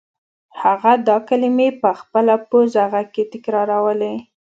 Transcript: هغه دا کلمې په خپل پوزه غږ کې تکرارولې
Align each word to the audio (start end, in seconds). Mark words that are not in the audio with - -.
هغه 0.61 0.91
دا 1.07 1.17
کلمې 1.29 1.69
په 1.81 1.89
خپل 1.99 2.25
پوزه 2.49 2.83
غږ 2.91 3.07
کې 3.15 3.23
تکرارولې 3.33 4.13